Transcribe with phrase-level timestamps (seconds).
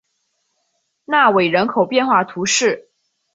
[1.05, 2.89] 纳韦人口变化图示